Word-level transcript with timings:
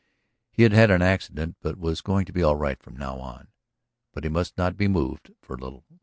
He 0.51 0.63
had 0.63 0.73
had 0.73 0.89
an 0.89 1.03
accident 1.03 1.57
but 1.61 1.77
was 1.77 2.01
going 2.01 2.25
to 2.25 2.33
be 2.33 2.41
all 2.41 2.55
right 2.55 2.81
from 2.81 2.97
now 2.97 3.19
on. 3.19 3.49
But 4.13 4.23
he 4.23 4.31
must 4.31 4.57
not 4.57 4.75
be 4.75 4.87
moved 4.87 5.29
for 5.43 5.53
a 5.53 5.59
little. 5.59 5.85